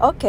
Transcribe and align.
ok, 0.00 0.24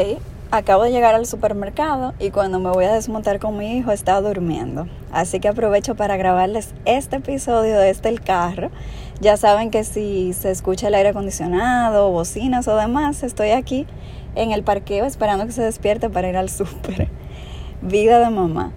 acabo 0.52 0.84
de 0.84 0.92
llegar 0.92 1.16
al 1.16 1.26
supermercado 1.26 2.14
y 2.20 2.32
cuando 2.32 2.60
me 2.60 2.70
voy 2.70 2.86
a 2.86 2.94
desmontar 2.94 3.40
con 3.40 3.58
mi 3.58 3.78
hijo 3.78 3.92
está 3.92 4.20
durmiendo. 4.20 4.88
Así 5.12 5.40
que 5.40 5.48
aprovecho 5.48 5.96
para 5.96 6.18
grabarles 6.18 6.74
este 6.86 7.18
episodio 7.18 7.80
de 7.80 7.90
este 7.90 8.10
el 8.10 8.22
carro. 8.22 8.70
Ya 9.22 9.38
saben 9.38 9.72
que 9.72 9.84
si 9.84 10.34
se 10.34 10.52
escucha 10.52 10.90
el 10.90 10.96
aire 10.96 11.10
acondicionado, 11.10 12.12
bocinas 12.12 12.68
o 12.68 12.76
demás, 12.76 13.24
estoy 13.24 13.52
aquí 13.52 13.88
en 14.36 14.52
el 14.52 14.64
parqueo 14.64 15.06
esperando 15.06 15.46
que 15.46 15.52
se 15.52 15.64
despierte 15.64 16.10
para 16.10 16.30
ir 16.30 16.38
al 16.38 16.50
súper. 16.50 17.08
Vida 17.82 18.20
de 18.20 18.30
mamá. 18.30 18.74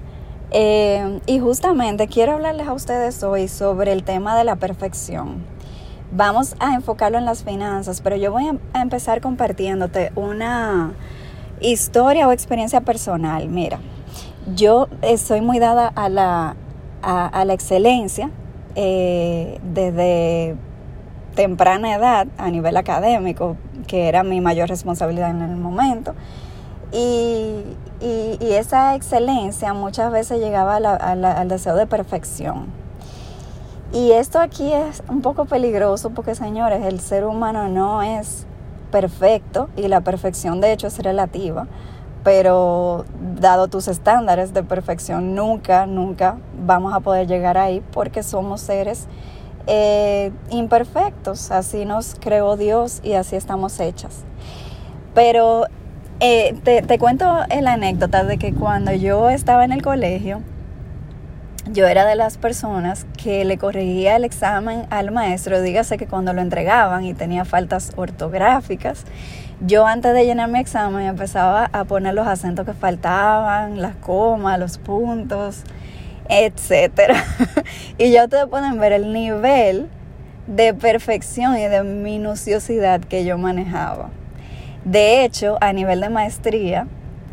Eh, 0.50 1.20
y 1.26 1.40
justamente 1.40 2.06
quiero 2.06 2.34
hablarles 2.34 2.68
a 2.68 2.72
ustedes 2.72 3.22
hoy 3.24 3.48
sobre 3.48 3.92
el 3.92 4.04
tema 4.04 4.36
de 4.38 4.44
la 4.44 4.56
perfección. 4.56 5.53
Vamos 6.16 6.54
a 6.60 6.74
enfocarlo 6.74 7.18
en 7.18 7.24
las 7.24 7.42
finanzas, 7.42 8.00
pero 8.00 8.14
yo 8.14 8.30
voy 8.30 8.44
a 8.72 8.80
empezar 8.80 9.20
compartiéndote 9.20 10.12
una 10.14 10.92
historia 11.60 12.28
o 12.28 12.32
experiencia 12.32 12.82
personal. 12.82 13.48
Mira, 13.48 13.80
yo 14.54 14.86
soy 15.18 15.40
muy 15.40 15.58
dada 15.58 15.88
a 15.88 16.08
la, 16.08 16.54
a, 17.02 17.44
la 17.44 17.52
excelencia 17.52 18.30
eh, 18.76 19.58
desde 19.64 20.54
temprana 21.34 21.96
edad 21.96 22.28
a 22.38 22.48
nivel 22.48 22.76
académico, 22.76 23.56
que 23.88 24.06
era 24.06 24.22
mi 24.22 24.40
mayor 24.40 24.68
responsabilidad 24.68 25.30
en 25.30 25.42
el 25.42 25.56
momento. 25.56 26.14
Y, 26.92 27.64
esa 28.40 28.94
excelencia 28.94 29.74
muchas 29.74 30.12
veces 30.12 30.38
llegaba 30.38 30.76
al 30.76 31.48
deseo 31.48 31.74
de 31.74 31.88
perfección. 31.88 32.83
Y 33.94 34.10
esto 34.10 34.40
aquí 34.40 34.72
es 34.72 35.04
un 35.08 35.22
poco 35.22 35.44
peligroso 35.44 36.10
porque, 36.10 36.34
señores, 36.34 36.84
el 36.84 36.98
ser 36.98 37.24
humano 37.24 37.68
no 37.68 38.02
es 38.02 38.44
perfecto 38.90 39.68
y 39.76 39.86
la 39.86 40.00
perfección 40.00 40.60
de 40.60 40.72
hecho 40.72 40.88
es 40.88 40.98
relativa, 40.98 41.68
pero 42.24 43.04
dado 43.38 43.68
tus 43.68 43.86
estándares 43.86 44.52
de 44.52 44.64
perfección, 44.64 45.36
nunca, 45.36 45.86
nunca 45.86 46.38
vamos 46.66 46.92
a 46.92 46.98
poder 46.98 47.28
llegar 47.28 47.56
ahí 47.56 47.84
porque 47.92 48.24
somos 48.24 48.62
seres 48.62 49.06
eh, 49.68 50.32
imperfectos, 50.50 51.52
así 51.52 51.84
nos 51.84 52.16
creó 52.16 52.56
Dios 52.56 52.98
y 53.04 53.12
así 53.12 53.36
estamos 53.36 53.78
hechas. 53.78 54.24
Pero 55.14 55.66
eh, 56.18 56.58
te, 56.64 56.82
te 56.82 56.98
cuento 56.98 57.26
la 57.48 57.72
anécdota 57.74 58.24
de 58.24 58.38
que 58.38 58.54
cuando 58.54 58.92
yo 58.92 59.30
estaba 59.30 59.64
en 59.64 59.70
el 59.70 59.82
colegio, 59.82 60.42
yo 61.72 61.86
era 61.86 62.04
de 62.04 62.14
las 62.14 62.36
personas 62.36 63.06
que 63.16 63.44
le 63.44 63.56
corregía 63.56 64.16
el 64.16 64.24
examen 64.24 64.86
al 64.90 65.10
maestro, 65.10 65.62
dígase 65.62 65.96
que 65.96 66.06
cuando 66.06 66.32
lo 66.32 66.42
entregaban 66.42 67.04
y 67.04 67.14
tenía 67.14 67.44
faltas 67.44 67.92
ortográficas, 67.96 69.04
yo 69.60 69.86
antes 69.86 70.12
de 70.12 70.26
llenar 70.26 70.50
mi 70.50 70.58
examen 70.58 71.06
empezaba 71.06 71.70
a 71.72 71.84
poner 71.84 72.14
los 72.14 72.26
acentos 72.26 72.66
que 72.66 72.74
faltaban, 72.74 73.80
las 73.80 73.96
comas, 73.96 74.58
los 74.58 74.76
puntos, 74.78 75.62
etc. 76.28 77.14
y 77.98 78.10
ya 78.10 78.24
ustedes 78.24 78.46
pueden 78.46 78.78
ver 78.78 78.92
el 78.92 79.12
nivel 79.12 79.88
de 80.46 80.74
perfección 80.74 81.56
y 81.56 81.62
de 81.62 81.82
minuciosidad 81.82 83.00
que 83.00 83.24
yo 83.24 83.38
manejaba. 83.38 84.10
De 84.84 85.24
hecho, 85.24 85.56
a 85.62 85.72
nivel 85.72 86.02
de 86.02 86.10
maestría, 86.10 86.86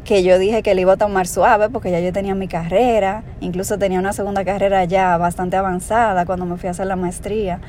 que 0.03 0.23
yo 0.23 0.39
dije 0.39 0.63
que 0.63 0.73
le 0.73 0.81
iba 0.81 0.93
a 0.93 0.97
tomar 0.97 1.27
suave 1.27 1.69
porque 1.69 1.91
ya 1.91 1.99
yo 1.99 2.11
tenía 2.11 2.33
mi 2.33 2.47
carrera, 2.47 3.23
incluso 3.39 3.77
tenía 3.77 3.99
una 3.99 4.13
segunda 4.13 4.43
carrera 4.43 4.83
ya 4.85 5.15
bastante 5.17 5.57
avanzada 5.57 6.25
cuando 6.25 6.45
me 6.45 6.57
fui 6.57 6.67
a 6.67 6.71
hacer 6.71 6.87
la 6.87 6.95
maestría. 6.95 7.59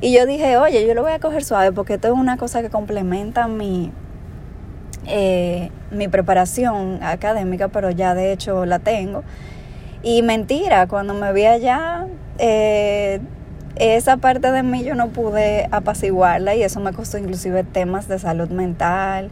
Y 0.00 0.12
yo 0.12 0.26
dije, 0.26 0.58
oye, 0.58 0.86
yo 0.86 0.94
lo 0.94 1.02
voy 1.02 1.12
a 1.12 1.18
coger 1.18 1.44
suave 1.44 1.72
porque 1.72 1.94
esto 1.94 2.08
es 2.08 2.14
una 2.14 2.36
cosa 2.36 2.60
que 2.60 2.68
complementa 2.68 3.48
mi, 3.48 3.90
eh, 5.06 5.70
mi 5.90 6.08
preparación 6.08 7.02
académica, 7.02 7.68
pero 7.68 7.90
ya 7.90 8.14
de 8.14 8.32
hecho 8.32 8.66
la 8.66 8.78
tengo. 8.80 9.24
Y 10.02 10.22
mentira, 10.22 10.86
cuando 10.86 11.14
me 11.14 11.32
vi 11.32 11.46
allá, 11.46 12.06
eh, 12.38 13.20
esa 13.76 14.18
parte 14.18 14.52
de 14.52 14.62
mí 14.62 14.84
yo 14.84 14.94
no 14.94 15.08
pude 15.08 15.68
apaciguarla 15.70 16.54
y 16.54 16.62
eso 16.62 16.80
me 16.80 16.92
costó 16.92 17.16
inclusive 17.16 17.64
temas 17.64 18.08
de 18.08 18.18
salud 18.18 18.50
mental, 18.50 19.30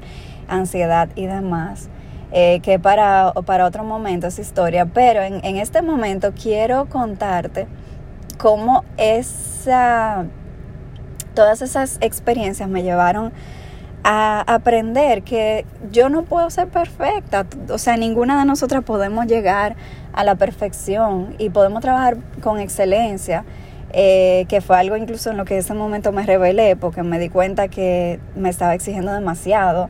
ansiedad 0.49 1.09
y 1.17 1.27
demás. 1.27 1.91
Eh, 2.33 2.59
que 2.61 2.81
para, 2.81 3.33
para 3.47 3.67
otro 3.67 3.85
momento 3.85 4.27
esa 4.27 4.41
historia, 4.41 4.85
pero 4.87 5.23
en, 5.23 5.45
en 5.45 5.57
este 5.57 5.81
momento 5.81 6.33
quiero 6.35 6.87
contarte 6.87 7.69
cómo 8.37 8.85
esa, 8.97 10.25
todas 11.35 11.63
esas 11.63 11.99
experiencias 12.01 12.69
me 12.69 12.83
llevaron 12.83 13.33
a 14.09 14.41
aprender 14.47 15.23
que 15.23 15.65
yo 15.91 16.09
no 16.09 16.23
puedo 16.23 16.49
ser 16.51 16.69
perfecta, 16.69 17.47
o 17.69 17.79
sea, 17.79 17.97
ninguna 17.97 18.39
de 18.39 18.45
nosotras 18.45 18.85
podemos 18.85 19.27
llegar 19.27 19.75
a 20.13 20.23
la 20.23 20.37
perfección 20.37 21.35
y 21.39 21.51
podemos 21.51 21.81
trabajar 21.81 22.17
con 22.41 22.61
excelencia, 22.61 23.45
eh, 23.93 24.47
que 24.49 24.61
fue 24.61 24.77
algo 24.77 24.97
incluso 24.97 25.31
en 25.31 25.37
lo 25.37 25.45
que 25.45 25.59
ese 25.59 25.75
momento 25.75 26.13
me 26.13 26.25
rebelé 26.25 26.77
porque 26.77 27.03
me 27.03 27.19
di 27.19 27.29
cuenta 27.29 27.69
que 27.69 28.21
me 28.35 28.49
estaba 28.49 28.75
exigiendo 28.75 29.13
demasiado 29.13 29.89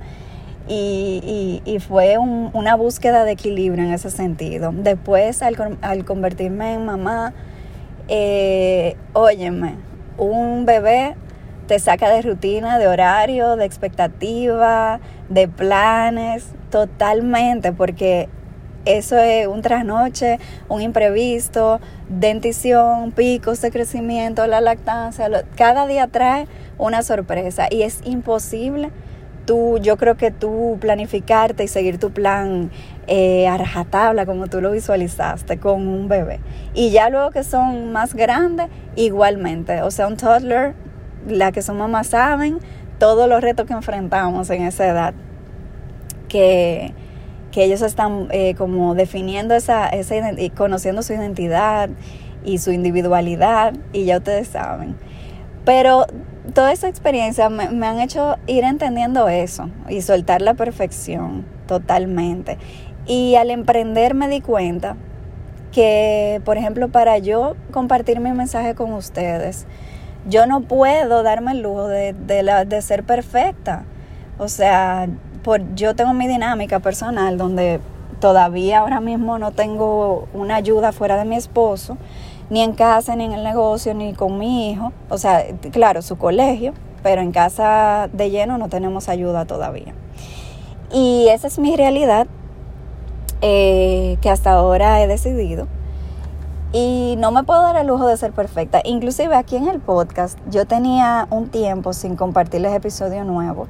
y, 0.69 1.62
y, 1.65 1.78
fue 1.78 2.19
una 2.19 2.75
búsqueda 2.75 3.25
de 3.25 3.32
equilibrio 3.32 3.84
en 3.84 3.93
ese 3.93 4.10
sentido. 4.10 4.72
Después, 4.75 5.43
al, 5.43 5.78
al 5.81 6.04
convertirme 6.04 6.75
en 6.75 6.84
mamá, 6.84 7.34
eh, 8.09 8.97
óyeme, 9.12 9.77
un 10.19 10.65
bebé 10.66 11.15
te 11.66 11.78
saca 11.78 12.09
de 12.09 12.22
rutina, 12.22 12.78
de 12.78 12.87
horario, 12.88 13.56
de 13.56 13.65
expectativa, 13.65 15.00
de 15.28 15.49
planes, 15.49 16.47
totalmente, 16.71 17.72
porque 17.72 18.28
eso 18.84 19.19
es 19.19 19.48
un 19.48 19.62
trasnoche, 19.62 20.38
un 20.69 20.81
imprevisto, 20.81 21.81
dentición, 22.09 23.10
picos 23.10 23.60
de 23.60 23.72
crecimiento, 23.72 24.47
la 24.47 24.60
lactancia, 24.60 25.28
cada 25.56 25.87
día 25.88 26.06
trae 26.06 26.47
una 26.78 27.03
sorpresa 27.03 27.66
y 27.69 27.83
es 27.83 28.00
imposible 28.04 28.91
tú, 29.46 29.78
yo 29.78 29.96
creo 29.96 30.16
que 30.16 30.30
tú 30.30 30.76
planificarte 30.80 31.64
y 31.64 31.68
seguir 31.68 31.98
tu 31.98 32.10
plan 32.10 32.70
eh, 33.06 33.46
a 33.48 33.56
rajatabla 33.56 34.26
como 34.26 34.48
tú 34.48 34.60
lo 34.60 34.72
visualizaste 34.72 35.58
con 35.58 35.86
un 35.86 36.08
bebé. 36.08 36.40
Y 36.74 36.90
ya 36.90 37.08
luego 37.08 37.30
que 37.30 37.44
son 37.44 37.92
más 37.92 38.14
grandes, 38.14 38.68
igualmente. 38.96 39.82
O 39.82 39.90
sea, 39.90 40.08
un 40.08 40.16
toddler, 40.16 40.74
la 41.28 41.52
que 41.52 41.62
son 41.62 41.78
mamás 41.78 42.08
saben 42.08 42.58
todos 42.98 43.28
los 43.28 43.40
retos 43.40 43.66
que 43.66 43.72
enfrentamos 43.72 44.50
en 44.50 44.62
esa 44.62 44.86
edad. 44.86 45.14
Que, 46.28 46.92
que 47.52 47.64
ellos 47.64 47.82
están 47.82 48.26
eh, 48.30 48.54
como 48.56 48.94
definiendo 48.94 49.54
esa, 49.54 49.88
esa 49.88 50.32
y 50.32 50.50
conociendo 50.50 51.02
su 51.02 51.12
identidad 51.12 51.88
y 52.44 52.58
su 52.58 52.70
individualidad, 52.70 53.74
y 53.92 54.04
ya 54.04 54.18
ustedes 54.18 54.48
saben. 54.48 54.96
Pero 55.64 56.06
toda 56.54 56.72
esa 56.72 56.88
experiencia 56.88 57.48
me, 57.48 57.86
han 57.86 58.00
hecho 58.00 58.36
ir 58.46 58.64
entendiendo 58.64 59.28
eso 59.28 59.70
y 59.88 60.02
soltar 60.02 60.42
la 60.42 60.54
perfección 60.54 61.44
totalmente. 61.66 62.58
Y 63.06 63.36
al 63.36 63.50
emprender 63.50 64.14
me 64.14 64.28
di 64.28 64.40
cuenta 64.40 64.96
que, 65.72 66.40
por 66.44 66.56
ejemplo, 66.56 66.88
para 66.88 67.18
yo 67.18 67.56
compartir 67.70 68.20
mi 68.20 68.32
mensaje 68.32 68.74
con 68.74 68.92
ustedes, 68.92 69.66
yo 70.28 70.46
no 70.46 70.62
puedo 70.62 71.22
darme 71.22 71.52
el 71.52 71.62
lujo 71.62 71.86
de, 71.88 72.12
de, 72.12 72.82
ser 72.82 73.04
perfecta. 73.04 73.84
O 74.38 74.48
sea, 74.48 75.08
por, 75.42 75.74
yo 75.74 75.94
tengo 75.94 76.14
mi 76.14 76.26
dinámica 76.26 76.80
personal 76.80 77.38
donde 77.38 77.80
todavía 78.20 78.80
ahora 78.80 79.00
mismo 79.00 79.38
no 79.38 79.52
tengo 79.52 80.28
una 80.32 80.56
ayuda 80.56 80.92
fuera 80.92 81.16
de 81.16 81.24
mi 81.24 81.36
esposo 81.36 81.96
ni 82.50 82.62
en 82.62 82.72
casa, 82.72 83.16
ni 83.16 83.24
en 83.24 83.32
el 83.32 83.44
negocio, 83.44 83.94
ni 83.94 84.14
con 84.14 84.38
mi 84.38 84.70
hijo. 84.70 84.92
O 85.08 85.18
sea, 85.18 85.44
claro, 85.72 86.02
su 86.02 86.16
colegio, 86.16 86.72
pero 87.02 87.22
en 87.22 87.32
casa 87.32 88.08
de 88.12 88.30
lleno 88.30 88.58
no 88.58 88.68
tenemos 88.68 89.08
ayuda 89.08 89.44
todavía. 89.44 89.94
Y 90.92 91.28
esa 91.28 91.48
es 91.48 91.58
mi 91.58 91.76
realidad 91.76 92.26
eh, 93.42 94.18
que 94.21 94.30
hasta 94.30 94.53
ahora 94.53 95.03
he 95.03 95.06
decidido. 95.06 95.66
Y 96.72 97.15
no 97.18 97.30
me 97.30 97.44
puedo 97.44 97.62
dar 97.62 97.76
el 97.76 97.86
lujo 97.86 98.06
de 98.06 98.16
ser 98.16 98.32
perfecta. 98.32 98.80
Inclusive 98.84 99.34
aquí 99.34 99.56
en 99.56 99.68
el 99.68 99.80
podcast 99.80 100.38
yo 100.50 100.66
tenía 100.66 101.26
un 101.30 101.48
tiempo 101.48 101.92
sin 101.92 102.16
compartirles 102.16 102.74
episodio 102.74 103.24
nuevo 103.24 103.66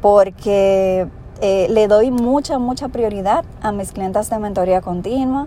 porque 0.00 1.08
eh, 1.40 1.66
le 1.70 1.88
doy 1.88 2.10
mucha, 2.10 2.58
mucha 2.58 2.88
prioridad 2.88 3.44
a 3.62 3.72
mis 3.72 3.92
clientes 3.92 4.30
de 4.30 4.38
mentoría 4.38 4.80
continua 4.80 5.46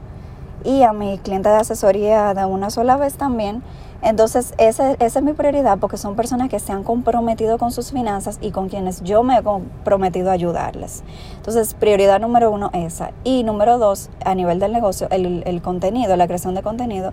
y 0.64 0.84
a 0.84 0.94
mis 0.94 1.20
clientes 1.22 1.52
de 1.52 1.58
asesoría 1.58 2.34
de 2.34 2.46
una 2.46 2.70
sola 2.70 2.98
vez 2.98 3.16
también. 3.16 3.64
Entonces, 4.02 4.54
esa, 4.58 4.94
esa 4.94 5.20
es 5.20 5.26
mi 5.26 5.34
prioridad 5.34 5.78
porque 5.78 5.98
son 5.98 6.16
personas 6.16 6.50
que 6.50 6.60
se 6.60 6.72
han 6.72 6.84
comprometido 6.84 7.58
con 7.58 7.72
sus 7.72 7.92
finanzas 7.92 8.38
y 8.42 8.52
con 8.52 8.70
quienes 8.70 9.04
yo 9.04 9.24
me 9.24 9.38
he 9.38 9.44
comprometido 9.44 10.30
a 10.30 10.34
ayudarles. 10.34 11.04
Entonces, 11.36 11.74
prioridad 11.74 12.22
número 12.22 12.50
uno, 12.50 12.70
esa. 12.74 13.12
Y 13.26 13.44
número 13.44 13.78
dos, 13.78 14.10
a 14.24 14.36
nivel 14.36 14.60
del 14.60 14.72
negocio, 14.72 15.08
el, 15.12 15.44
el 15.46 15.62
contenido, 15.62 16.16
la 16.16 16.28
creación 16.28 16.56
de 16.56 16.64
contenido. 16.64 17.12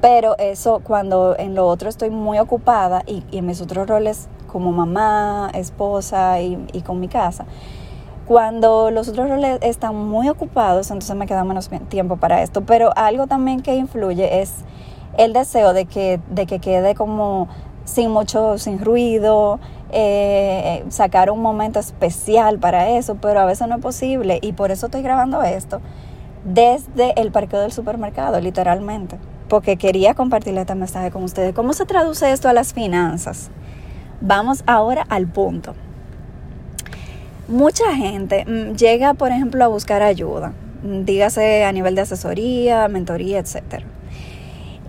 Pero 0.00 0.36
eso 0.38 0.80
cuando 0.82 1.36
en 1.38 1.54
lo 1.54 1.68
otro 1.68 1.88
estoy 1.88 2.10
muy 2.10 2.38
ocupada 2.38 3.02
y, 3.06 3.22
en 3.30 3.46
mis 3.46 3.60
otros 3.60 3.86
roles 3.86 4.28
como 4.50 4.72
mamá, 4.72 5.50
esposa 5.54 6.40
y, 6.40 6.58
y 6.72 6.80
con 6.80 6.98
mi 6.98 7.08
casa, 7.08 7.44
Cuando 8.26 8.90
los 8.90 9.08
otros 9.08 9.28
roles 9.28 9.58
están 9.62 9.96
muy 9.96 10.28
ocupados, 10.28 10.90
entonces 10.90 11.16
me 11.16 11.26
queda 11.26 11.44
menos 11.44 11.68
tiempo 11.88 12.16
para 12.16 12.42
esto. 12.42 12.62
Pero 12.62 12.90
algo 12.96 13.26
también 13.26 13.62
que 13.62 13.74
influye 13.74 14.40
es 14.40 14.52
el 15.18 15.32
deseo 15.32 15.72
de 15.72 15.86
que, 15.86 16.20
de 16.30 16.46
que 16.46 16.58
quede 16.58 16.94
como 16.94 17.48
sin 17.84 18.10
mucho, 18.10 18.58
sin 18.58 18.78
ruido, 18.78 19.58
eh, 19.90 20.84
sacar 20.88 21.30
un 21.30 21.42
momento 21.42 21.80
especial 21.80 22.58
para 22.58 22.90
eso, 22.90 23.16
pero 23.16 23.40
a 23.40 23.44
veces 23.44 23.68
no 23.68 23.76
es 23.76 23.82
posible 23.82 24.38
y 24.40 24.52
por 24.52 24.70
eso 24.70 24.86
estoy 24.86 25.02
grabando 25.02 25.42
esto 25.42 25.80
desde 26.44 27.20
el 27.20 27.30
parqueo 27.30 27.60
del 27.60 27.72
supermercado, 27.72 28.40
literalmente, 28.40 29.18
porque 29.48 29.76
quería 29.76 30.14
compartir 30.14 30.56
este 30.56 30.74
mensaje 30.74 31.10
con 31.10 31.22
ustedes. 31.22 31.54
¿Cómo 31.54 31.72
se 31.72 31.86
traduce 31.86 32.32
esto 32.32 32.48
a 32.48 32.52
las 32.52 32.72
finanzas? 32.72 33.50
Vamos 34.20 34.64
ahora 34.66 35.04
al 35.08 35.26
punto. 35.26 35.74
Mucha 37.52 37.94
gente 37.94 38.46
mm, 38.46 38.76
llega, 38.76 39.12
por 39.12 39.30
ejemplo, 39.30 39.62
a 39.62 39.68
buscar 39.68 40.00
ayuda, 40.00 40.54
mm, 40.84 41.04
dígase 41.04 41.64
a 41.64 41.72
nivel 41.72 41.94
de 41.94 42.00
asesoría, 42.00 42.88
mentoría, 42.88 43.38
etc. 43.38 43.84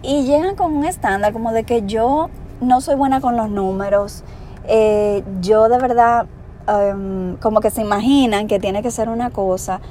Y 0.01 0.23
llegan 0.23 0.55
con 0.55 0.73
un 0.73 0.85
estándar 0.85 1.33
como 1.33 1.51
de 1.51 1.65
que 1.65 1.83
yo 1.85 2.29
no 2.61 2.79
soy 2.79 2.95
buena 2.95 3.19
con 3.19 3.35
los 3.35 3.49
números, 3.49 4.23
eh, 4.65 5.25
yo 5.41 5.67
de 5.67 5.77
verdad 5.77 6.25
em, 6.69 7.35
como 7.41 7.59
que 7.59 7.69
se 7.69 7.81
imaginan 7.81 8.47
que 8.47 8.61
tiene 8.61 8.81
que 8.81 8.91
ser 8.91 9.09
una 9.09 9.29
cosa 9.29 9.81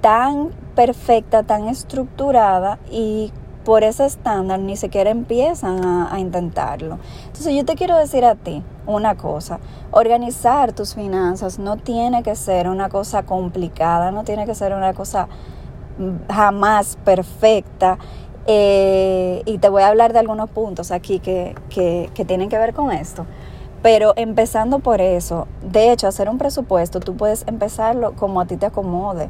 tan 0.00 0.50
perfecta, 0.76 1.42
tan 1.42 1.66
estructurada 1.66 2.78
y 2.92 3.32
por 3.64 3.82
ese 3.82 4.04
estándar 4.04 4.60
ni 4.60 4.76
siquiera 4.76 5.10
empiezan 5.10 5.84
a, 5.84 6.18
intentarlo. 6.20 6.98
Entonces 7.26 7.54
yo 7.54 7.64
te 7.64 7.74
quiero 7.74 7.96
decir 7.96 8.24
a 8.24 8.34
ti 8.34 8.62
una 8.86 9.16
cosa, 9.16 9.58
organizar 9.90 10.72
tus 10.72 10.94
finanzas 10.94 11.58
no 11.58 11.76
tiene 11.76 12.22
que 12.22 12.36
ser 12.36 12.68
una 12.68 12.88
cosa 12.88 13.24
complicada, 13.24 14.10
no 14.10 14.24
tiene 14.24 14.46
que 14.46 14.54
ser 14.54 14.74
una 14.74 14.92
cosa 14.92 15.28
mm, 15.98 16.32
jamás 16.32 16.98
perfecta. 17.04 17.98
Eh, 18.46 19.42
y 19.46 19.56
te 19.56 19.70
voy 19.70 19.82
a 19.82 19.88
hablar 19.88 20.12
de 20.12 20.18
algunos 20.18 20.50
puntos 20.50 20.90
aquí 20.90 21.18
que, 21.18 21.54
que, 21.70 22.10
que 22.14 22.24
tienen 22.26 22.50
que 22.50 22.58
ver 22.58 22.74
con 22.74 22.92
esto. 22.92 23.24
Pero 23.80 24.12
empezando 24.16 24.78
por 24.78 25.00
eso, 25.00 25.46
de 25.62 25.92
hecho, 25.92 26.08
hacer 26.08 26.28
un 26.28 26.38
presupuesto, 26.38 27.00
tú 27.00 27.16
puedes 27.16 27.44
empezarlo 27.46 28.12
como 28.14 28.40
a 28.40 28.46
ti 28.46 28.56
te 28.56 28.66
acomode. 28.66 29.28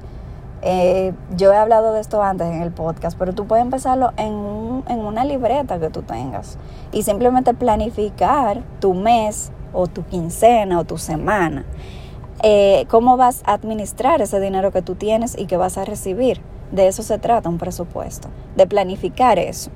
Eh, 0.66 1.12
yo 1.36 1.52
he 1.52 1.56
hablado 1.56 1.92
de 1.92 2.00
esto 2.00 2.22
antes 2.22 2.46
en 2.46 2.62
el 2.62 2.72
podcast, 2.72 3.18
pero 3.18 3.34
tú 3.34 3.46
puedes 3.46 3.62
empezarlo 3.62 4.12
en, 4.16 4.32
una 4.32 5.24
libreta 5.26 5.78
que 5.78 5.90
tú 5.90 6.00
tengas 6.00 6.58
y 6.90 7.02
simplemente 7.02 7.52
planificar 7.52 8.62
tu 8.80 8.94
mes 8.94 9.52
o 9.74 9.88
tu 9.88 10.04
quincena 10.04 10.78
o 10.78 10.84
tu 10.84 10.96
semana. 10.96 11.66
Eh, 12.42 12.86
cómo 12.88 13.18
vas 13.18 13.42
a 13.44 13.52
administrar 13.52 14.22
ese 14.22 14.40
dinero 14.40 14.72
que 14.72 14.80
tú 14.80 14.94
tienes 14.94 15.38
y 15.38 15.44
que 15.44 15.58
vas 15.58 15.76
a 15.76 15.84
recibir. 15.84 16.40
De 16.72 16.88
eso 16.88 17.02
se 17.02 17.18
trata 17.18 17.50
un 17.50 17.58
presupuesto, 17.58 18.28
de 18.56 18.66
planificar 18.66 19.38
eso. 19.38 19.70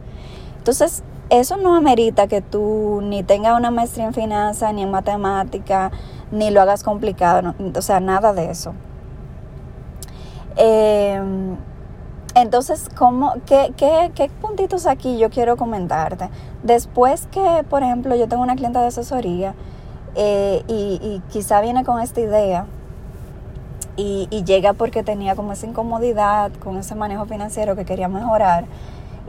Entonces, 0.57 1.03
eso 1.29 1.59
no 1.59 1.77
amerita 1.77 2.29
que 2.29 2.41
tú 2.41 3.01
ni 3.03 3.23
tengas 3.23 3.59
una 3.59 3.71
maestría 3.71 4.07
en 4.07 4.15
finanzas, 4.15 4.73
ni 4.73 4.83
en 4.83 4.91
matemática, 4.91 5.91
ni 6.33 6.51
lo 6.51 6.63
hagas 6.63 6.83
complicado, 6.83 7.55
o 7.77 7.83
sea, 7.83 8.01
nada 8.01 8.33
de 8.33 8.51
eso. 8.51 8.73
Em, 10.59 11.57
entonces, 12.35 12.89
¿cómo, 12.97 13.35
qué, 13.47 13.73
qué, 13.77 14.11
qué, 14.15 14.29
puntitos 14.41 14.87
aquí 14.87 15.17
yo 15.17 15.31
quiero 15.31 15.57
comentarte? 15.57 16.29
Después 16.65 17.29
que, 17.29 17.65
por 17.71 17.85
ejemplo, 17.85 18.17
yo 18.17 18.29
tengo 18.29 18.43
una 18.43 18.57
clienta 18.57 18.81
de 18.81 18.89
asesoría 18.89 19.55
eh, 20.17 20.65
y, 20.67 21.23
quizá 21.31 21.61
viene 21.61 21.85
con 21.85 22.01
esta 22.01 22.21
idea 22.21 22.67
y, 23.97 24.27
y, 24.31 24.43
llega 24.43 24.73
porque 24.73 25.05
tenía 25.05 25.37
como 25.37 25.53
esa 25.53 25.67
incomodidad 25.67 26.51
con 26.55 26.77
ese 26.77 26.97
manejo 26.97 27.27
financiero 27.27 27.77
que 27.77 27.85
quería 27.85 28.09
mejorar. 28.09 28.65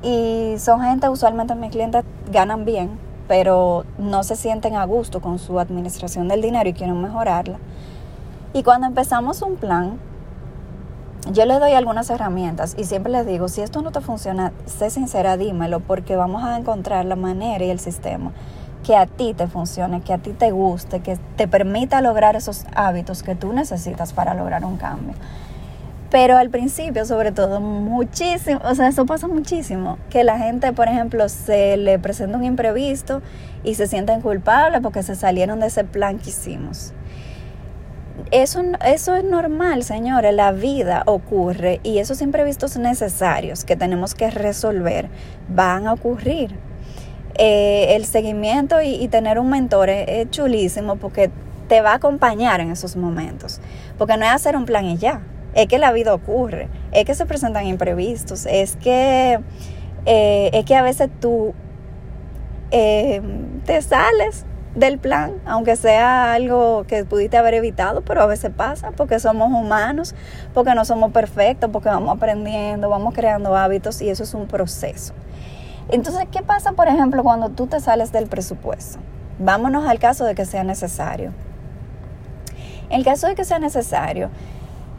Y 0.01 0.55
son 0.57 0.81
gente, 0.81 1.09
usualmente 1.09 1.53
mis 1.53 1.69
clientes 1.71 2.03
ganan 2.31 2.65
bien, 2.65 2.89
pero 3.27 3.85
no 3.99 4.23
se 4.23 4.35
sienten 4.35 4.75
a 4.75 4.85
gusto 4.85 5.21
con 5.21 5.37
su 5.37 5.59
administración 5.59 6.27
del 6.27 6.41
dinero 6.41 6.67
y 6.67 6.73
quieren 6.73 6.99
mejorarla. 6.99 7.59
Y 8.53 8.63
cuando 8.63 8.87
empezamos 8.87 9.43
un 9.43 9.57
plan, 9.57 9.99
yo 11.31 11.45
le 11.45 11.59
doy 11.59 11.73
algunas 11.73 12.09
herramientas 12.09 12.75
y 12.77 12.85
siempre 12.85 13.11
les 13.11 13.25
digo, 13.25 13.47
si 13.47 13.61
esto 13.61 13.81
no 13.81 13.91
te 13.91 14.01
funciona, 14.01 14.51
sé 14.65 14.89
sincera, 14.89 15.37
dímelo, 15.37 15.79
porque 15.79 16.15
vamos 16.15 16.43
a 16.43 16.57
encontrar 16.57 17.05
la 17.05 17.15
manera 17.15 17.63
y 17.63 17.69
el 17.69 17.79
sistema 17.79 18.31
que 18.85 18.95
a 18.95 19.05
ti 19.05 19.33
te 19.33 19.47
funcione, 19.47 20.01
que 20.01 20.13
a 20.13 20.17
ti 20.17 20.31
te 20.31 20.51
guste, 20.51 21.01
que 21.01 21.17
te 21.35 21.47
permita 21.47 22.01
lograr 22.01 22.35
esos 22.35 22.65
hábitos 22.73 23.23
que 23.23 23.35
tú 23.35 23.53
necesitas 23.53 24.13
para 24.13 24.33
lograr 24.33 24.63
un 24.63 24.77
cambio. 24.77 25.15
Pero 26.09 26.37
al 26.37 26.49
principio, 26.49 27.05
sobre 27.05 27.31
todo, 27.31 27.59
muchísimo, 27.59 28.59
o 28.63 28.73
sea, 28.73 28.87
eso 28.87 29.05
pasa 29.05 29.27
muchísimo, 29.27 29.99
que 30.09 30.23
la 30.23 30.39
gente, 30.39 30.73
por 30.73 30.87
ejemplo, 30.87 31.29
se 31.29 31.77
le 31.77 31.99
presenta 31.99 32.37
un 32.37 32.43
imprevisto 32.45 33.21
y 33.63 33.75
se 33.75 33.85
sienten 33.85 34.21
culpables 34.21 34.81
porque 34.81 35.03
se 35.03 35.15
salieron 35.15 35.59
de 35.59 35.67
ese 35.67 35.83
plan 35.83 36.17
que 36.17 36.29
hicimos 36.29 36.93
eso, 38.31 38.61
eso 38.85 39.15
es 39.15 39.23
normal, 39.23 39.83
señores, 39.83 40.33
la 40.33 40.51
vida 40.51 41.03
ocurre 41.05 41.79
y 41.83 41.97
esos 41.97 42.21
imprevistos 42.21 42.77
necesarios 42.77 43.63
que 43.63 43.75
tenemos 43.75 44.13
que 44.13 44.29
resolver 44.29 45.09
van 45.47 45.87
a 45.87 45.93
ocurrir. 45.93 46.55
Eh, 47.41 47.95
el 47.95 48.05
seguimiento 48.05 48.81
y, 48.81 49.07
tener 49.07 49.39
un 49.39 49.49
mentor 49.49 49.89
es, 49.89 50.29
chulísimo 50.29 50.97
porque 50.97 51.31
te 51.69 51.81
va 51.81 51.91
a 51.91 51.95
acompañar 51.95 52.59
en 52.59 52.71
esos 52.71 52.97
momentos, 52.97 53.61
porque 53.97 54.17
no 54.17 54.25
es 54.25 54.31
hacer 54.31 54.57
un 54.57 54.65
plan 54.65 54.85
y 54.85 54.97
ya, 54.97 55.21
es 55.53 55.67
que 55.67 55.77
la 55.77 55.91
vida 55.91 56.13
ocurre, 56.13 56.67
es 56.91 57.05
que 57.05 57.15
se 57.15 57.25
presentan 57.25 57.65
imprevistos, 57.65 58.45
es 58.45 58.75
que, 58.75 59.39
eh, 60.05 60.49
es 60.51 60.65
que 60.65 60.75
a 60.75 60.81
veces 60.81 61.09
tú 61.21 61.53
eh, 62.71 63.21
te 63.65 63.81
sales 63.81 64.45
del 64.75 65.00
plan, 65.00 65.33
aunque 65.45 65.75
sea 65.75 66.33
algo 66.33 66.86
que 66.88 67.04
pudiste 67.04 67.38
haber 67.38 67.56
evitado, 67.56 68.01
pero 68.01 68.21
a 68.21 68.25
veces 68.25 68.51
pasa 68.56 68.92
porque 68.92 69.19
somos 69.19 69.51
humanos, 69.51 70.16
porque 70.54 70.75
no 70.75 70.86
somos 70.86 71.12
perfectos, 71.12 71.69
porque 71.71 71.89
vamos 71.89 72.16
aprendiendo, 72.16 72.89
vamos 72.89 73.13
creando 73.13 73.56
hábitos 73.56 74.01
y 74.01 74.10
eso 74.10 74.24
es 74.24 74.33
un 74.33 74.48
proceso. 74.48 75.13
Entonces, 75.89 76.27
¿qué 76.31 76.44
pasa, 76.44 76.74
por 76.74 76.88
ejemplo, 76.88 77.24
cuando 77.24 77.50
tú 77.50 77.66
te 77.66 77.80
sales 77.80 78.12
del 78.12 78.27
presupuesto? 78.27 79.00
Vámonos 79.39 79.88
al 79.88 79.98
caso 79.98 80.25
de 80.25 80.36
que 80.36 80.45
sea 80.45 80.63
necesario. 80.63 81.31
En 82.89 83.00
el 83.00 83.06
caso 83.06 83.27
de 83.27 83.36
que 83.36 83.44
sea 83.44 83.60
necesario, 83.60 84.30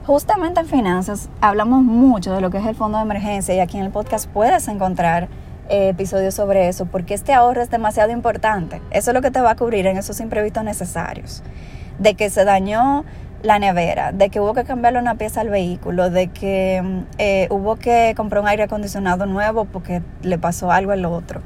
justamente 0.07 0.61
en 0.61 0.67
finanzas 0.67 1.29
hablamos 1.41 1.83
mucho 1.83 2.33
de 2.33 2.41
lo 2.41 2.51
que 2.51 2.59
es 2.59 2.67
el 2.67 2.75
fondo 2.75 2.99
de 2.99 3.05
emergencia 3.05 3.55
y 3.55 3.61
aquí 3.61 3.79
en 3.79 3.85
el 3.85 3.91
podcast 3.91 4.29
puedes 4.29 4.67
encontrar 4.69 5.29
episodios 5.71 6.35
sobre 6.35 6.69
eso, 6.69 6.87
porque 6.87 7.15
este 7.15 7.33
ahorro 7.33 7.63
es 7.63 7.71
demasiado 7.71 8.11
importante. 8.13 8.81
Eso 8.91 9.11
es 9.11 9.15
lo 9.15 9.23
que 9.23 9.31
te 9.31 9.41
va 9.41 9.53
a 9.53 9.57
cubrir 9.57 9.87
en 9.87 9.97
esos 9.97 10.21
imprevistos 10.21 10.65
necesarios. 10.65 11.43
De 11.99 12.15
que 12.15 12.31
se 12.31 12.45
dañó 12.45 13.05
la 13.43 13.59
nevera, 13.59 14.13
de 14.13 14.29
que 14.29 14.41
hubo 14.41 14.53
que 14.53 14.65
cambiarle 14.65 14.99
una 14.99 15.15
pieza 15.15 15.41
al 15.41 15.49
vehículo, 15.49 16.11
de 16.11 16.29
que 16.29 16.83
eh, 17.19 17.47
hubo 17.51 17.77
que 17.77 18.15
comprar 18.17 18.43
un 18.43 18.49
aire 18.49 18.65
acondicionado 18.65 19.27
nuevo 19.27 19.65
porque 19.65 20.03
le 20.23 20.39
pasó 20.39 20.71
algo 20.71 20.93
al 20.93 21.05
otro. 21.05 21.41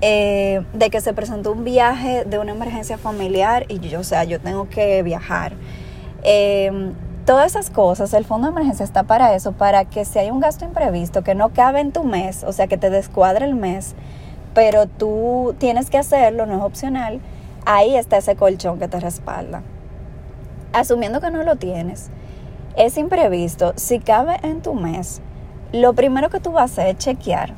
Eh, 0.00 0.62
de 0.74 0.90
que 0.90 1.00
se 1.00 1.14
presentó 1.14 1.52
un 1.52 1.64
viaje 1.64 2.24
de 2.24 2.38
una 2.38 2.52
emergencia 2.52 2.98
familiar 2.98 3.64
y 3.68 3.78
yo, 3.80 4.00
o 4.00 4.04
sea, 4.04 4.24
yo 4.24 4.40
tengo 4.40 4.68
que 4.68 5.02
viajar. 5.02 5.54
Eh, 6.22 6.92
Todas 7.26 7.52
esas 7.52 7.70
cosas, 7.70 8.12
el 8.12 8.26
fondo 8.26 8.48
de 8.48 8.52
emergencia 8.52 8.84
está 8.84 9.04
para 9.04 9.34
eso, 9.34 9.52
para 9.52 9.86
que 9.86 10.04
si 10.04 10.18
hay 10.18 10.30
un 10.30 10.40
gasto 10.40 10.66
imprevisto 10.66 11.24
que 11.24 11.34
no 11.34 11.48
cabe 11.48 11.80
en 11.80 11.90
tu 11.90 12.04
mes, 12.04 12.44
o 12.44 12.52
sea, 12.52 12.66
que 12.66 12.76
te 12.76 12.90
descuadre 12.90 13.46
el 13.46 13.54
mes, 13.54 13.94
pero 14.52 14.86
tú 14.86 15.54
tienes 15.56 15.88
que 15.88 15.96
hacerlo, 15.96 16.44
no 16.44 16.56
es 16.56 16.62
opcional, 16.62 17.22
ahí 17.64 17.96
está 17.96 18.18
ese 18.18 18.36
colchón 18.36 18.78
que 18.78 18.88
te 18.88 19.00
respalda. 19.00 19.62
Asumiendo 20.74 21.22
que 21.22 21.30
no 21.30 21.44
lo 21.44 21.56
tienes, 21.56 22.10
es 22.76 22.98
imprevisto, 22.98 23.72
si 23.76 24.00
cabe 24.00 24.36
en 24.42 24.60
tu 24.60 24.74
mes, 24.74 25.22
lo 25.72 25.94
primero 25.94 26.28
que 26.28 26.40
tú 26.40 26.52
vas 26.52 26.62
a 26.62 26.82
hacer 26.82 26.88
es 26.88 26.98
chequear 26.98 27.54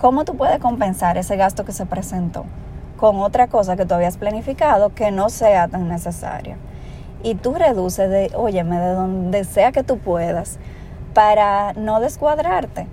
cómo 0.00 0.24
tú 0.24 0.34
puedes 0.34 0.60
compensar 0.60 1.18
ese 1.18 1.36
gasto 1.36 1.66
que 1.66 1.72
se 1.72 1.84
presentó 1.84 2.46
con 2.96 3.20
otra 3.20 3.48
cosa 3.48 3.76
que 3.76 3.84
tú 3.84 3.92
habías 3.92 4.16
planificado 4.16 4.94
que 4.94 5.10
no 5.10 5.28
sea 5.28 5.68
tan 5.68 5.88
necesaria 5.88 6.56
y 7.22 7.34
tú 7.34 7.54
reduces 7.54 8.08
de, 8.10 8.30
óyeme, 8.34 8.78
de 8.78 8.92
donde 8.92 9.44
sea 9.44 9.72
que 9.72 9.82
tú 9.82 9.98
puedas 9.98 10.58
para 11.14 11.72
no 11.74 12.00
descuadrarte. 12.00 12.86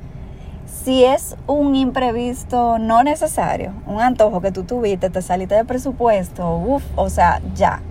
Si 0.66 1.04
es 1.04 1.36
un 1.48 1.76
imprevisto 1.76 2.78
no 2.78 3.04
necesario, 3.04 3.74
un 3.86 4.02
antojo 4.02 4.42
que 4.42 4.52
tú 4.52 4.64
tuviste, 4.64 5.10
te 5.10 5.22
saliste 5.22 5.56
de 5.56 5.66
presupuesto, 5.66 6.56
uff, 6.58 6.84
o 6.96 7.10
sea, 7.10 7.42
ya, 7.56 7.82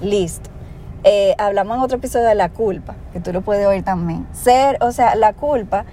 listo. 0.00 0.50
Eh, 1.04 1.34
hablamos 1.38 1.76
en 1.76 1.82
otro 1.82 1.98
episodio 1.98 2.26
de 2.26 2.34
la 2.34 2.48
culpa, 2.48 2.94
que 3.12 3.20
tú 3.20 3.32
lo 3.32 3.42
puedes 3.42 3.66
oír 3.66 3.84
también. 3.84 4.26
Ser, 4.32 4.78
o 4.80 4.90
sea, 4.90 5.14
la 5.14 5.32
culpa 5.32 5.84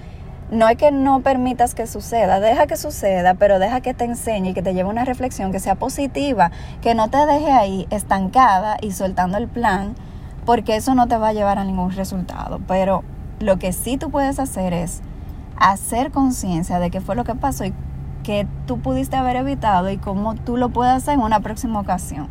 no 0.51 0.67
es 0.67 0.77
que 0.77 0.91
no 0.91 1.21
permitas 1.21 1.73
que 1.73 1.87
suceda, 1.87 2.39
deja 2.39 2.67
que 2.67 2.77
suceda, 2.77 3.33
pero 3.33 3.59
deja 3.59 3.81
que 3.81 3.93
te 3.93 4.05
enseñe 4.05 4.49
y 4.49 4.53
que 4.53 4.61
te 4.61 4.73
lleve 4.73 4.89
una 4.89 5.05
reflexión 5.05 5.51
que 5.51 5.59
sea 5.59 5.75
positiva, 5.75 6.51
que 6.81 6.93
no 6.93 7.09
te 7.09 7.25
deje 7.25 7.51
ahí 7.51 7.87
estancada 7.89 8.77
y 8.81 8.91
soltando 8.91 9.37
el 9.37 9.47
plan 9.47 9.95
porque 10.45 10.75
eso 10.75 10.93
no 10.93 11.07
te 11.07 11.17
va 11.17 11.29
a 11.29 11.33
llevar 11.33 11.57
a 11.57 11.65
ningún 11.65 11.91
resultado. 11.91 12.59
Pero 12.67 13.03
lo 13.39 13.57
que 13.57 13.73
sí 13.73 13.97
tú 13.97 14.11
puedes 14.11 14.39
hacer 14.39 14.73
es 14.73 15.01
hacer 15.57 16.11
conciencia 16.11 16.79
de 16.79 16.91
qué 16.91 17.01
fue 17.01 17.15
lo 17.15 17.23
que 17.23 17.35
pasó 17.35 17.65
y 17.65 17.73
qué 18.23 18.47
tú 18.65 18.79
pudiste 18.79 19.15
haber 19.15 19.37
evitado 19.37 19.89
y 19.89 19.97
cómo 19.97 20.35
tú 20.35 20.57
lo 20.57 20.69
puedes 20.69 20.93
hacer 20.93 21.15
en 21.15 21.21
una 21.21 21.39
próxima 21.39 21.79
ocasión. 21.79 22.27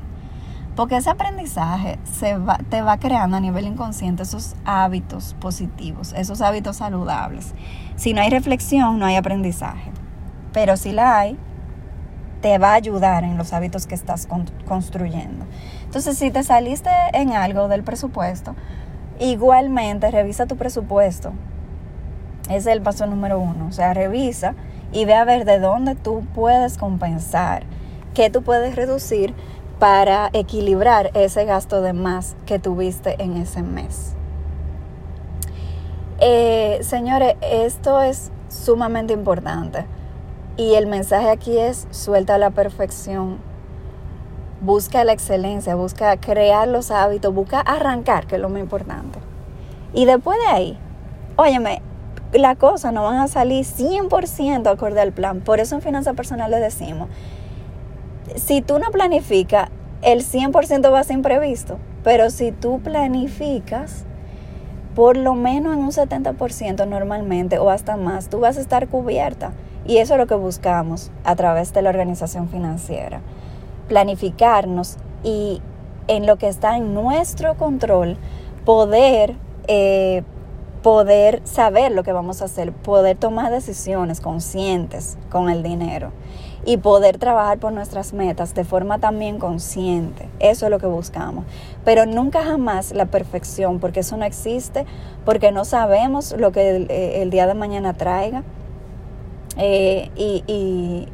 Porque 0.77 0.97
ese 0.97 1.11
aprendizaje 1.11 1.99
se 2.05 2.37
va, 2.37 2.59
te 2.69 2.83
va 2.83 2.99
creando 2.99 3.37
a 3.37 3.41
nivel 3.41 3.67
inconsciente 3.67 4.25
esos 4.25 4.57
hábitos 4.65 5.37
positivos, 5.41 6.13
esos 6.15 6.41
hábitos 6.41 6.79
saludables. 6.79 7.55
Si 7.97 8.13
no 8.13 8.21
hay 8.21 8.31
reflexión, 8.31 8.99
no 8.99 9.07
hay 9.07 9.17
aprendizaje. 9.17 9.93
Pero 10.53 10.77
si 10.77 10.93
la 10.93 11.19
hay, 11.19 11.39
te 12.41 12.59
va 12.59 12.73
a 12.73 12.75
ayudar 12.75 13.25
en 13.25 13.39
los 13.39 13.53
hábitos 13.53 13.87
que 13.87 13.95
estás 13.95 14.29
construyendo. 14.67 15.47
Entonces, 15.85 16.19
si 16.19 16.31
te 16.31 16.43
saliste 16.43 16.91
en 17.13 17.33
algo 17.33 17.69
del 17.69 17.85
presupuesto, 17.85 18.55
igualmente 19.19 20.11
revisa 20.11 20.45
tu 20.47 20.57
presupuesto. 20.57 21.33
Ese 22.49 22.57
es 22.57 22.67
el 22.67 22.83
paso 22.83 23.07
número 23.07 23.39
uno. 23.39 23.69
O 23.69 23.73
sea, 23.73 23.95
revisa 23.95 24.55
y 24.93 25.07
ve 25.07 25.15
a 25.15 25.25
ver 25.25 25.45
de 25.45 25.59
dónde 25.59 25.95
tú 25.95 26.27
puedes 26.35 26.77
compensar, 26.77 27.65
qué 28.13 28.29
tú 28.29 28.43
puedes 28.43 28.77
reducir 28.77 29.35
para 29.79 30.31
equilibrar 30.33 31.11
ese 31.15 31.45
gasto 31.45 31.83
de 31.83 31.93
más 31.93 32.37
que 32.47 32.59
tuviste 32.59 33.23
en 33.23 33.37
ese 33.37 33.63
mes. 33.63 34.15
Eh, 36.21 36.79
señores, 36.83 37.35
esto 37.41 38.01
es 38.01 38.31
sumamente 38.49 39.13
importante 39.13 39.85
y 40.57 40.75
el 40.75 40.87
mensaje 40.87 41.29
aquí 41.29 41.59
es 41.59 41.89
suelta 41.91 42.39
la 42.39 42.51
perfección, 42.51 43.39
busca 44.61 45.05
la 45.05 45.13
excelencia, 45.13 45.75
busca 45.75 46.17
crear 46.17 46.69
los 46.69 46.91
hábitos, 46.91 47.35
busca 47.35 47.61
arrancar, 47.61 48.27
que 48.27 48.37
es 48.37 48.41
lo 48.41 48.49
más 48.49 48.61
importante. 48.61 49.19
Y 49.93 50.05
después 50.05 50.39
de 50.39 50.47
ahí, 50.47 50.79
óyeme, 51.37 51.83
las 52.33 52.57
cosas 52.57 52.93
no 52.93 53.05
van 53.05 53.19
a 53.19 53.29
salir 53.29 53.65
100% 53.65 54.67
acorde 54.67 55.01
al 55.01 55.13
plan. 55.13 55.41
Por 55.41 55.61
eso 55.61 55.75
en 55.75 55.83
finanzas 55.83 56.15
personales 56.15 56.61
decimos, 56.61 57.09
si 58.35 58.63
tú 58.63 58.79
no 58.79 58.91
planificas, 58.91 59.69
el 60.03 60.23
100% 60.23 60.93
va 60.93 61.01
a 61.01 61.05
ser 61.05 61.17
imprevisto. 61.17 61.79
Pero 62.03 62.31
si 62.31 62.53
tú 62.53 62.81
planificas, 62.81 64.05
por 64.95 65.17
lo 65.17 65.35
menos 65.35 65.75
en 65.75 65.83
un 65.83 65.91
70% 65.91 66.87
normalmente 66.87 67.59
o 67.59 67.71
hasta 67.71 67.97
más, 67.97 68.29
tú 68.29 68.41
vas 68.41 68.59
a 68.59 68.61
estar 68.61 68.89
cubierta. 68.89 69.53
Y 69.87 69.99
eso 69.99 70.15
es 70.15 70.21
lo 70.21 70.27
que 70.27 70.35
buscamos 70.35 71.11
a 71.25 71.37
través 71.37 71.73
de 71.73 71.83
la 71.83 71.91
organización 71.91 72.49
financiera. 72.49 73.21
Planificarnos 73.89 74.97
y 75.23 75.61
en 76.09 76.27
lo 76.27 76.37
que 76.37 76.49
está 76.49 76.77
en 76.77 76.95
nuestro 76.95 77.55
control, 77.55 78.17
poder, 78.65 79.37
eh, 79.69 80.23
poder 80.83 81.41
saber 81.45 81.93
lo 81.93 82.03
que 82.03 82.13
vamos 82.13 82.43
a 82.43 82.47
hacer, 82.47 82.73
poder 82.73 83.17
tomar 83.17 83.51
decisiones 83.51 84.21
conscientes 84.21 85.17
con 85.31 85.49
el 85.49 85.63
dinero 85.63 86.13
y 86.67 86.79
poder 86.79 87.19
trabajar 87.19 87.59
por 87.59 87.73
nuestras 87.73 88.13
metas 88.13 88.55
de 88.55 88.65
forma 88.65 88.99
también 88.99 89.39
consciente. 89.39 90.29
Eso 90.39 90.67
es 90.67 90.71
lo 90.71 90.79
que 90.79 90.87
buscamos. 90.87 91.45
Pero 91.85 92.07
nunca 92.07 92.43
jamás 92.43 92.93
la 92.93 93.07
perfección, 93.07 93.81
porque 93.81 94.01
eso 94.01 94.17
no 94.17 94.25
existe, 94.25 94.87
porque 95.25 95.53
no 95.53 95.65
sabemos 95.65 96.35
lo 96.39 96.53
que 96.53 96.77
el, 96.77 96.87
eh, 96.91 97.27
día 97.31 97.47
de 97.47 97.55
mañana 97.55 97.93
traiga. 97.95 98.43
Eh, 99.57 100.11
y, 100.17 101.09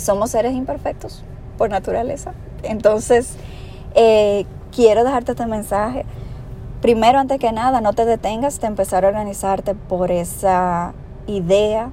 somos 0.00 0.30
seres 0.30 0.54
imperfectos 0.54 1.22
por 1.58 1.68
naturaleza. 1.68 2.32
Entonces, 2.62 3.34
eh, 3.94 4.46
quiero 4.74 5.04
dejarte 5.04 5.32
este 5.32 5.46
mensaje. 5.46 6.06
Primero, 6.80 7.18
antes 7.18 7.38
que 7.38 7.52
nada, 7.52 7.82
no 7.82 7.92
te 7.92 8.06
detengas 8.06 8.58
de 8.58 8.68
empezar 8.68 9.04
a 9.04 9.08
organizarte 9.08 9.74
por 9.74 10.10
esa 10.10 10.94
idea 11.26 11.90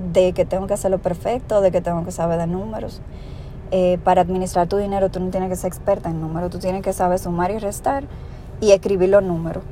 de 0.00 0.32
que 0.32 0.44
tengo 0.44 0.66
que 0.66 0.74
hacerlo 0.74 0.98
perfecto, 0.98 1.60
de 1.60 1.70
que 1.70 1.80
tengo 1.80 2.04
que 2.04 2.10
saber 2.10 2.38
de 2.38 2.46
números. 2.46 3.00
Eh, 3.72 3.98
para 4.02 4.22
administrar 4.22 4.66
tu 4.66 4.78
dinero 4.78 5.10
tú 5.10 5.20
no 5.20 5.30
tienes 5.30 5.48
que 5.48 5.54
ser 5.54 5.68
experta 5.68 6.10
en 6.10 6.20
números, 6.20 6.50
tú 6.50 6.58
tienes 6.58 6.82
que 6.82 6.92
saber 6.92 7.20
sumar 7.20 7.52
y 7.52 7.58
restar 7.58 8.04
y 8.60 8.72
escribir 8.72 9.10
los 9.10 9.22
números. 9.22 9.62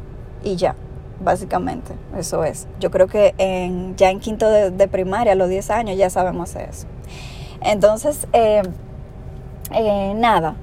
Y 0.45 0.57
ya, 0.57 0.77
básicamente, 1.21 1.95
eso 2.17 2.45
es. 2.45 2.69
Yo 2.79 2.91
creo 2.91 3.09
que 3.09 3.35
en, 3.39 3.97
ya 3.97 4.11
en 4.11 4.21
quinto 4.21 4.49
de, 4.49 4.89
primaria, 4.89 5.33
a 5.33 5.37
los 5.37 5.49
10 5.49 5.71
años, 5.71 5.97
ya 5.97 6.11
sabemos 6.11 6.55
eso. 6.55 6.87
Entonces, 7.61 8.29
eh, 8.33 8.63
eh, 9.73 10.13
nada, 10.15 10.55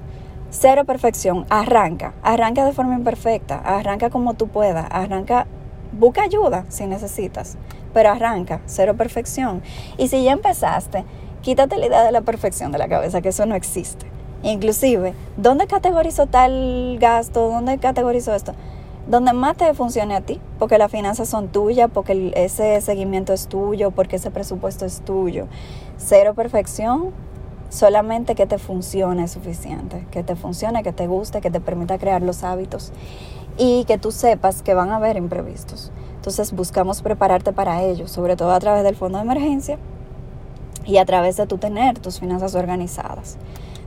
cero 0.50 0.84
perfección, 0.84 1.44
arranca, 1.50 2.14
arranca 2.22 2.64
de 2.64 2.72
forma 2.72 2.94
imperfecta, 2.94 3.58
arranca 3.58 4.08
como 4.08 4.32
tú 4.32 4.48
puedas, 4.48 4.86
arranca, 4.90 5.46
busca 5.92 6.22
ayuda 6.22 6.64
si 6.68 6.86
necesitas 6.86 7.58
pero 7.96 8.10
arranca, 8.10 8.60
cero 8.66 8.94
perfección. 8.94 9.62
Y 9.96 10.08
si 10.08 10.22
ya 10.22 10.32
empezaste, 10.32 11.06
quítate 11.40 11.78
la 11.78 11.86
idea 11.86 12.04
de 12.04 12.12
la 12.12 12.20
perfección 12.20 12.70
de 12.70 12.76
la 12.76 12.88
cabeza, 12.88 13.22
que 13.22 13.30
eso 13.30 13.46
no 13.46 13.54
existe. 13.54 14.04
Inclusive, 14.42 15.14
¿dónde 15.38 15.66
categorizó 15.66 16.26
tal 16.26 16.98
gasto? 17.00 17.48
¿Dónde 17.48 17.78
categorizó 17.78 18.34
esto? 18.34 18.52
Donde 19.08 19.32
más 19.32 19.56
te 19.56 19.72
funcione 19.72 20.14
a 20.14 20.20
ti, 20.20 20.42
porque 20.58 20.76
las 20.76 20.90
finanzas 20.90 21.30
son 21.30 21.48
tuyas, 21.48 21.88
porque 21.90 22.34
ese 22.36 22.78
seguimiento 22.82 23.32
es 23.32 23.46
tuyo, 23.46 23.92
porque 23.92 24.16
ese 24.16 24.30
presupuesto 24.30 24.84
es 24.84 25.00
tuyo. 25.00 25.46
Cero 25.96 26.34
perfección, 26.34 27.12
solamente 27.70 28.34
que 28.34 28.44
te 28.44 28.58
funcione 28.58 29.24
es 29.24 29.30
suficiente, 29.30 30.06
que 30.10 30.22
te 30.22 30.36
funcione, 30.36 30.82
que 30.82 30.92
te 30.92 31.06
guste, 31.06 31.40
que 31.40 31.50
te 31.50 31.62
permita 31.62 31.96
crear 31.96 32.20
los 32.20 32.44
hábitos 32.44 32.92
y 33.56 33.86
que 33.86 33.96
tú 33.96 34.12
sepas 34.12 34.60
que 34.60 34.74
van 34.74 34.90
a 34.90 34.96
haber 34.96 35.16
imprevistos. 35.16 35.90
Entonces 36.26 36.52
buscamos 36.52 37.02
prepararte 37.02 37.52
para 37.52 37.84
ello, 37.84 38.08
sobre 38.08 38.34
todo 38.34 38.50
a 38.50 38.58
través 38.58 38.82
del 38.82 38.96
fondo 38.96 39.18
de 39.18 39.22
emergencia 39.22 39.78
y 40.84 40.96
a 40.96 41.04
través 41.04 41.36
de 41.36 41.46
tu 41.46 41.56
tener 41.56 42.00
tus 42.00 42.18
finanzas 42.18 42.56
organizadas. 42.56 43.36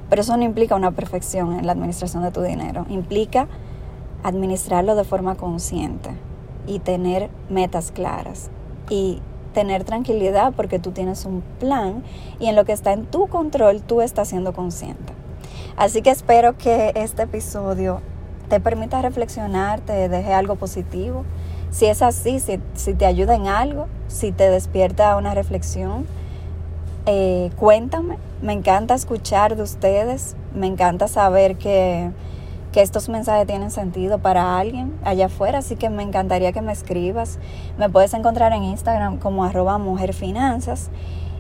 Pero 0.10 0.22
eso 0.22 0.38
no 0.38 0.46
implica 0.46 0.74
una 0.74 0.92
perfección 0.92 1.60
en 1.60 1.66
la 1.66 1.74
administración 1.74 2.24
de 2.24 2.32
tu 2.32 2.42
dinero, 2.42 2.86
implica 2.88 3.50
administrarlo 4.24 4.96
de 4.96 5.04
forma 5.04 5.36
consciente 5.36 6.12
y 6.66 6.80
tener 6.80 7.30
metas 7.50 7.92
claras 7.92 8.50
y 8.90 9.22
tener 9.54 9.84
tranquilidad 9.84 10.54
porque 10.56 10.80
tú 10.80 10.92
tienes 10.92 11.26
un 11.26 11.42
plan 11.60 12.06
y 12.40 12.46
en 12.46 12.56
lo 12.56 12.64
que 12.64 12.72
está 12.72 12.94
en 12.94 13.06
tu 13.06 13.28
control 13.28 13.82
tú 13.82 14.00
estás 14.00 14.30
siendo 14.30 14.54
consciente. 14.54 15.12
Así 15.76 16.02
que 16.02 16.12
espero 16.12 16.58
que 16.58 16.94
este 16.96 17.24
episodio 17.24 18.00
te 18.48 18.62
permita 18.62 19.02
reflexionar, 19.02 19.82
te 19.82 20.08
deje 20.08 20.34
algo 20.34 20.56
positivo 20.56 21.26
si 21.72 21.86
es 21.86 22.02
así, 22.02 22.40
si, 22.40 22.94
te 22.94 23.06
ayuda 23.06 23.36
en 23.36 23.48
algo, 23.48 23.88
si 24.08 24.32
te 24.32 24.50
despierta 24.50 25.16
una 25.18 25.34
reflexión, 25.34 26.08
eh, 27.06 27.52
cuéntame. 27.58 28.18
Me 28.42 28.54
encanta 28.54 28.96
escuchar 28.96 29.56
de 29.56 29.64
ustedes, 29.64 30.36
me 30.56 30.68
encanta 30.68 31.08
saber 31.08 31.58
que, 31.58 32.12
que 32.72 32.82
estos 32.82 33.10
mensajes 33.10 33.46
tienen 33.48 33.70
sentido 33.70 34.20
para 34.20 34.58
alguien 34.58 34.94
allá 35.04 35.28
afuera, 35.28 35.60
así 35.60 35.76
que 35.76 35.90
me 35.90 36.04
encantaría 36.04 36.52
que 36.52 36.62
me 36.62 36.72
escribas. 36.72 37.38
Me 37.78 37.90
puedes 37.90 38.14
encontrar 38.14 38.54
en 38.54 38.64
Instagram 38.64 39.18
como 39.18 39.44
arroba 39.44 39.78
mujerfinanzas 39.78 40.90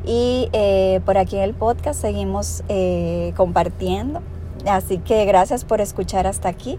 y 0.06 0.50
eh, 0.54 1.02
por 1.06 1.18
aquí 1.18 1.38
en 1.38 1.44
el 1.44 1.54
podcast 1.54 2.00
seguimos 2.00 2.64
eh, 2.70 3.34
compartiendo. 3.36 4.22
Así 4.68 4.98
que 4.98 5.26
gracias 5.26 5.64
por 5.66 5.82
escuchar 5.82 6.28
hasta 6.28 6.50
aquí 6.50 6.78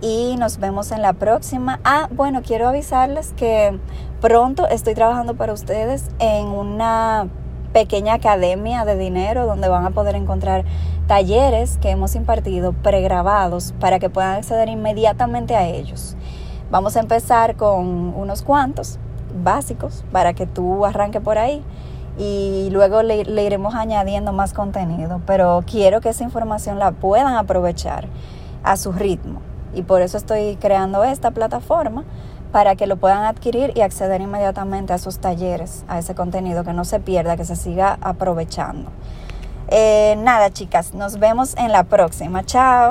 y 0.00 0.36
nos 0.36 0.58
vemos 0.58 0.92
en 0.92 1.02
la 1.02 1.14
próxima. 1.14 1.80
Ah, 1.84 2.08
bueno, 2.10 2.42
quiero 2.42 2.68
avisarles 2.68 3.32
que 3.32 3.78
pronto 4.20 4.66
estoy 4.68 4.94
trabajando 4.94 5.34
para 5.34 5.52
ustedes 5.52 6.10
en 6.18 6.46
una 6.46 7.28
pequeña 7.72 8.14
academia 8.14 8.84
de 8.84 8.96
dinero 8.96 9.46
donde 9.46 9.68
van 9.68 9.84
a 9.84 9.90
poder 9.90 10.14
encontrar 10.14 10.64
talleres 11.06 11.78
que 11.78 11.90
hemos 11.90 12.14
impartido 12.14 12.72
pregrabados 12.72 13.74
para 13.80 13.98
que 13.98 14.10
puedan 14.10 14.36
acceder 14.36 14.68
inmediatamente 14.68 15.54
a 15.54 15.66
ellos. 15.66 16.16
Vamos 16.70 16.96
a 16.96 17.00
empezar 17.00 17.56
con 17.56 18.14
unos 18.16 18.42
cuantos 18.42 18.98
básicos 19.42 20.04
para 20.10 20.32
que 20.32 20.46
tú 20.46 20.84
arranques 20.84 21.22
por 21.22 21.38
ahí 21.38 21.62
y 22.18 22.68
luego 22.72 23.02
le, 23.02 23.24
le 23.24 23.44
iremos 23.44 23.74
añadiendo 23.74 24.32
más 24.32 24.54
contenido, 24.54 25.20
pero 25.26 25.62
quiero 25.66 26.00
que 26.00 26.08
esa 26.08 26.24
información 26.24 26.78
la 26.78 26.92
puedan 26.92 27.34
aprovechar 27.34 28.08
a 28.64 28.76
su 28.76 28.90
ritmo 28.90 29.40
y 29.74 29.82
por 29.82 30.02
eso 30.02 30.16
estoy 30.16 30.56
creando 30.56 31.04
esta 31.04 31.30
plataforma 31.30 32.04
para 32.52 32.76
que 32.76 32.86
lo 32.86 32.96
puedan 32.96 33.24
adquirir 33.24 33.72
y 33.74 33.82
acceder 33.82 34.20
inmediatamente 34.20 34.92
a 34.92 34.98
sus 34.98 35.18
talleres, 35.18 35.84
a 35.88 35.98
ese 35.98 36.14
contenido, 36.14 36.64
que 36.64 36.72
no 36.72 36.84
se 36.84 37.00
pierda, 37.00 37.36
que 37.36 37.44
se 37.44 37.56
siga 37.56 37.98
aprovechando. 38.00 38.90
Eh, 39.68 40.14
nada, 40.18 40.50
chicas, 40.50 40.94
nos 40.94 41.18
vemos 41.18 41.56
en 41.56 41.72
la 41.72 41.84
próxima. 41.84 42.44
Chao. 42.44 42.90